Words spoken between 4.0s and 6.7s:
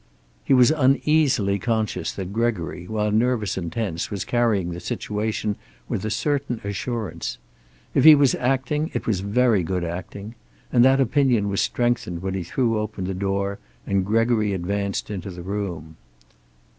was carrying the situation with a certain